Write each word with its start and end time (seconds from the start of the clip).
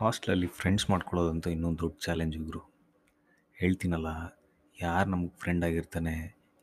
ಹಾಸ್ಟ್ಲಲ್ಲಿ 0.00 0.48
friends 0.56 0.84
ಮಾಡ್ಕೊಳ್ಳೋದಂತೂ 0.90 1.48
ಇನ್ನೊಂದು 1.54 1.78
ದೊಡ್ಡ 1.82 1.96
challenge 2.04 2.34
ಗುರು 2.48 2.60
ಹೇಳ್ತೀನಲ್ಲ, 3.58 4.08
ಯಾರು 4.76 5.08
ನಮ್ಗೆ 5.12 5.32
ಫ್ರೆಂಡ್ 5.42 5.64
ಆಗಿರ್ತಾನೆ, 5.68 6.12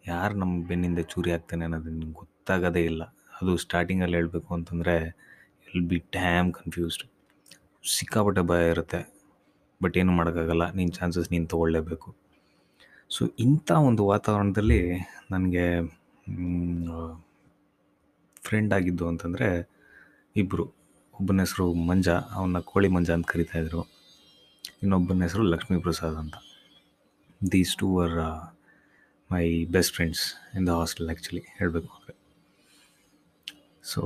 ಯಾರು 0.03 0.35
ನಮ್ಮ 0.41 0.53
ಬೆನ್ನಿಂದ 0.69 1.01
ಚೂರಿ 1.11 1.31
ಆಗ್ತಾನೆ 1.37 1.63
ಅನ್ನೋದು 1.67 1.91
ನಿಮ್ಗೆ 1.95 2.17
ಗೊತ್ತಾಗೋದೇ 2.21 2.83
ಇಲ್ಲ. 2.91 3.03
ಅದು 3.39 3.53
ಸ್ಟಾರ್ಟಿಂಗಲ್ಲಿ 3.63 4.17
ಹೇಳಬೇಕು 4.19 4.51
ಅಂತಂದರೆ 4.57 4.95
ವಿಲ್ 5.67 5.87
ಬಿ 5.91 5.99
ಡ್ಯಾಮ್ 6.17 6.51
ಕನ್ಫ್ಯೂಸ್ಡ್ 6.59 7.03
ಸಿಕ್ಕಾಪಟ್ಟೆ 7.95 8.43
ಭಯ 8.51 8.69
ಇರುತ್ತೆ. 8.75 9.01
ಬಟ್ 9.81 9.97
ಏನು 10.03 10.13
ಮಾಡೋಕ್ಕಾಗಲ್ಲ 10.19 10.67
ನಿನ್ನ 10.77 10.93
ಚಾನ್ಸಸ್ 10.99 11.29
ನೀನು 11.33 11.49
ತೊಗೊಳ್ಳೇಬೇಕು. 11.55 12.09
ಸೊ 13.11 13.21
ಇಂಥ 13.45 13.69
ಒಂದು 13.89 14.05
ವಾತಾವರಣದಲ್ಲಿ 14.13 14.81
ನನಗೆ 15.33 15.65
ಫ್ರೆಂಡ್ 18.47 18.73
ಆಗಿದ್ದು 18.79 19.07
ಅಂತಂದರೆ 19.13 19.49
ಇಬ್ಬರು 20.35 20.67
ಒಬ್ಬನ 21.19 21.39
ಹೆಸರು 21.45 21.65
ಮಂಜ 21.89 22.07
ಅವನ್ನ 22.37 22.59
ಕೋಳಿ 22.71 22.89
ಮಂಜ 22.95 23.09
ಅಂತ 23.17 23.27
ಕರಿತಾಯಿದ್ರು 23.33 23.81
ಇನ್ನೊಬ್ಬನ 24.83 25.23
ಹೆಸರು 25.27 25.43
ಲಕ್ಷ್ಮೀ 25.53 25.77
ಪ್ರಸಾದ್ 25.85 26.17
ಅಂತ. 26.23 26.35
These 27.41 27.73
two 27.81 27.87
are 28.03 28.17
my 29.29 29.45
best 29.75 29.93
friends 29.95 30.23
in 30.57 30.67
the 30.67 30.73
hostel 30.79 31.09
actually 31.09 31.43
ಹೇಳಬೇಕು 31.57 31.89
ಅಂದರೆ 31.97 32.13
ಸೊ 33.85 34.01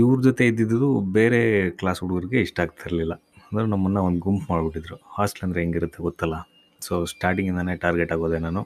ಇವ್ರ 0.00 0.16
ಜೊತೆ 0.22 0.46
ಇದ್ದಿದ್ದು 0.46 0.88
ಬೇರೆ 1.18 1.40
ಕ್ಲಾಸ್ 1.80 2.00
ಹುಡುಗರಿಗೆ 2.04 2.40
ಇಷ್ಟ 2.46 2.58
ಆಗ್ತಿರಲಿಲ್ಲ 2.64 3.14
ಅಂದರೆ 3.48 3.66
ನಮ್ಮನ್ನು 3.66 4.00
ಒಂದು 4.08 4.20
ಗುಂಪು 4.20 4.44
ಮಾಡಿಬಿಟ್ಟಿದ್ರು. 4.52 4.96
ಹಾಸ್ಟೆಲ್ 5.16 5.44
ಅಂದರೆ 5.46 5.60
ಹೆಂಗಿರುತ್ತೆ 5.62 6.00
ಗೊತ್ತಲ್ಲ? 6.02 6.36
ಸೊ 6.82 6.94
ಸ್ಟಾರ್ಟಿಂಗಿಂದನೇ 7.12 7.74
ಟಾರ್ಗೆಟ್ 7.76 8.12
ಆಗೋದೆ 8.12 8.38
ನಾನು. 8.38 8.62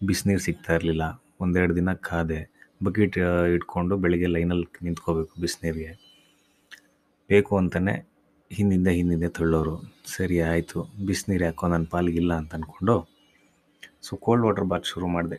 ಬಿಸಿನೀರು 0.00 0.42
ಸಿಗ್ತಾ 0.46 0.72
ಇರಲಿಲ್ಲ. 0.78 1.04
ಒಂದೆರಡು 1.40 1.74
ದಿನ 1.76 1.92
ಕಾದೆ. 2.08 2.40
ಬಕೆಟ್ 2.84 3.16
ಇಟ್ಕೊಂಡು 3.54 3.96
ಬೆಳಿಗ್ಗೆ 3.96 4.28
ಲೈನಲ್ಲಿ 4.34 4.66
ನಿಂತ್ಕೋಬೇಕು 4.86 5.34
ಬಿಸಿನೀರಿಗೆ. 5.44 5.92
ಬೇಕು 7.30 7.52
ಅಂತಲೇ 7.56 7.94
ಹಿಂದಿಂದ 8.50 8.88
ಹಿಂದಿಂದ 8.96 9.26
ತಳ್ಳೋರು, 9.36 9.74
ಸರಿ 10.14 10.36
ಆಯಿತು, 10.40 10.80
ಬಿಸಿನೀರು 11.06 11.44
ಯಾಕೋ 11.44 11.68
ನನ್ನ 11.72 11.86
ಪಾಲಿಗಿಲ್ಲ 11.90 12.32
ಅಂತ 12.40 12.54
ಅಂದ್ಕೊಂಡು 12.54 12.94
ಸೊ 14.06 14.16
ಕೋಲ್ಡ್ 14.16 14.44
ವಾಟರ್ 14.46 14.64
ಬಾತ್ 14.64 14.86
ಶುರು 14.86 15.06
ಮಾಡಿದೆ. 15.06 15.38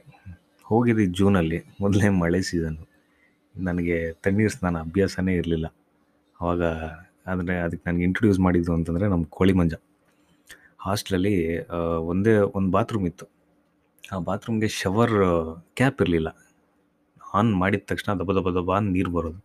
ಹೋಗಿದ್ದು 0.63 1.05
ಜೂನಲ್ಲಿ, 1.19 1.59
ಮೊದಲೇ 1.81 2.09
ಮಳೆ 2.21 2.41
ಸೀಸನ್ನು 2.41 2.83
ನನಗೆ 3.55 3.97
ತಣ್ಣೀರು 4.13 4.51
ಸ್ನಾನ 4.55 4.77
ಅಭ್ಯಾಸನೇ 4.77 5.33
ಇರಲಿಲ್ಲ. 5.35 5.67
ಆವಾಗ 6.41 6.63
ಆದರೆ 7.31 7.53
ಅದಕ್ಕೆ 7.57 7.85
ನನಗೆ 7.89 8.03
ಇಂಟ್ರೊಡ್ಯೂಸ್ 8.03 8.39
ಮಾಡಿದ್ದು 8.39 8.73
ಅಂತಂದರೆ 8.73 9.07
ನಮ್ಮ 9.07 9.23
ಕೋಳಿ 9.37 9.53
ಮಂಜ. 9.53 9.73
ಹಾಸ್ಟ್ಲಲ್ಲಿ 10.85 11.35
ಒಂದೇ 12.11 12.33
ಒಂದು 12.57 12.69
ಬಾತ್ರೂಮ್ 12.71 13.07
ಇತ್ತು. 13.07 13.25
ಆ 14.11 14.17
ಬಾತ್ರೂಮ್ಗೆ 14.27 14.69
ಶವರ್ 14.81 15.15
ಕ್ಯಾಪ್ 15.75 16.01
ಇರಲಿಲ್ಲ. 16.01 16.29
ಆನ್ 17.35 17.49
ಮಾಡಿದ 17.61 17.83
ತಕ್ಷಣ 17.87 18.11
ದಬ 18.19 18.31
ದಬ 18.37 18.49
ದಬ 18.59 18.77
ನೀರು 18.79 19.11
ಬರೋದು. 19.11 19.39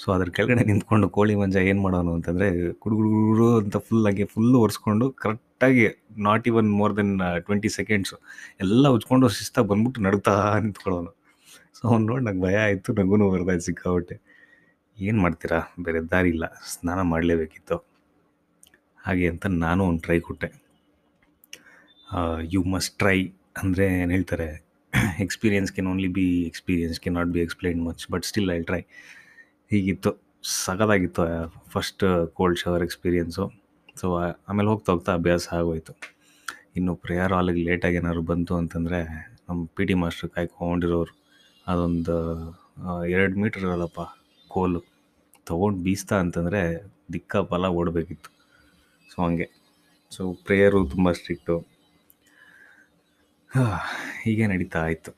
ಸೊ 0.00 0.08
ಅದ್ರ 0.14 0.28
ಕೆಳಗಡೆ 0.36 0.62
ನಿಂತ್ಕೊಂಡು 0.70 1.06
ಕೋಳಿ 1.16 1.34
ಮಂಜ 1.40 1.56
ಏನು 1.70 1.80
ಮಾಡೋನು 1.84 2.12
ಅಂತಂದರೆ 2.16 2.48
ಕುಡುಗುಡು 2.82 3.46
ಅಂತ 3.60 3.76
ಫುಲ್ 3.86 4.06
ಆಗಿ 4.10 4.24
ಫುಲ್ಲು 4.32 4.58
ಒರೆಸ್ಕೊಂಡು 4.64 5.06
ಕರೆಕ್ಟಾಗಿ 5.22 5.84
not 6.26 6.44
even 6.50 6.68
more 6.80 6.94
than 6.98 7.14
twenty 7.46 7.70
seconds 7.78 8.16
ಎಲ್ಲ 8.64 8.84
ಉಜ್ಕೊಂಡು 8.96 9.28
ಶಿಸ್ತಾಗಿ 9.38 9.68
ಬಂದ್ಬಿಟ್ಟು 9.72 10.02
ನಡ್ತಾ 10.06 10.34
ನಿಂತ್ಕೊಳ್ಳೋನು. 10.66 11.12
ಸೊ 11.76 11.82
ಅವ್ನು 11.90 12.04
ನೋಡಿ 12.10 12.22
ನಂಗೆ 12.28 12.42
ಭಯ 12.46 12.56
ಆಯಿತು, 12.66 12.92
ನಗುನು 13.00 13.26
ಬರ್ದಾಯ್ತು 13.34 13.64
ಸಿಕ್ಕಾಬಿಟ್ಟೆ 13.68 14.16
ಏನು 14.96 15.18
ಮಾಡ್ತೀರಾ? 15.24 15.58
ಬೇರೆ 15.86 16.00
ದಾರಿ 16.12 16.30
ಇಲ್ಲ. 16.34 16.44
ಸ್ನಾನ 16.74 17.00
ಮಾಡಲೇಬೇಕಿತ್ತು. 17.12 17.76
ಹಾಗೆ 19.04 19.26
ಅಂತ 19.32 19.46
ನಾನು 19.64 19.82
ಒಂದು 19.90 20.02
ಟ್ರೈ 20.06 20.18
ಕೊಟ್ಟೆ. 20.28 20.48
ಯು 22.54 22.60
ಮಸ್ಟ್ 22.74 22.94
ಟ್ರೈ 23.02 23.18
ಅಂದರೆ 23.60 23.84
ಏನು 24.02 24.12
ಹೇಳ್ತಾರೆ 24.16 24.48
experience 25.24 25.70
can 25.76 25.88
only 25.92 26.10
be 26.18 26.26
experience 26.50 26.98
can 27.04 27.16
not 27.18 27.30
be 27.34 27.40
explain 27.46 27.80
much 27.88 28.02
but 28.12 28.24
still 28.30 28.50
I 28.56 28.58
try 28.70 28.82
ಹೀಗಿತ್ತು. 29.70 30.10
ಸಖತ್ತಾಗಿತ್ತು 30.64 31.22
first 31.72 32.04
cold 32.38 32.58
shower 32.62 32.82
experience 32.86 33.44
so 34.00 34.06
ಆಮೇಲೆ 34.48 34.68
ಹೋಗ್ತಾ 34.72 34.90
ಹೋಗ್ತಾ 34.94 35.12
ಅಭ್ಯಾಸ 35.20 35.46
ಆಗೋಯ್ತು. 35.58 35.92
ಇನ್ನು 36.78 36.92
ಪ್ರೇಯರ್ 37.04 37.32
ಹಾಲಿಗೆ 37.36 37.62
ಲೇಟಾಗಿ 37.68 37.96
ಏನಾದ್ರು 38.00 38.22
ಬಂತು 38.30 38.54
ಅಂತಂದರೆ 38.60 39.00
ನಮ್ಮ 39.46 39.60
ಪಿ 39.76 39.84
ಟಿ 39.88 39.94
ಮಾಸ್ಟ್ರು 40.02 40.28
ಕಾಯ್ಕೊಂಡಿರೋರು, 40.36 41.12
ಅದೊಂದು 41.66 42.16
ಎರಡು 43.14 43.36
ಮೀಟ್ರ್ 43.42 43.62
ಇರೋದಪ್ಪ 43.66 44.00
ಕೋಲು. 44.54 44.80
ತೊಗೊಂಡು 45.50 45.80
ಬೀಸ್ತಾ 45.86 46.16
ಅಂತಂದರೆ 46.24 46.60
ದಿಕ್ಕಾಪಲ 47.14 47.66
ಓಡಬೇಕಿತ್ತು. 47.80 48.30
ಸೊ 49.10 49.16
ಹಂಗೆ. 49.26 49.48
ಸೊ 50.12 50.22
ಪ್ರೇಯರು 50.46 50.80
ತುಂಬ 50.94 51.08
ಸ್ಟ್ರಿಕ್ಟು 51.18 51.56
ಹೀಗೆ 54.24 54.46
ನಡೀತಾ 54.52 54.82
ಇತ್ತು 54.94 55.12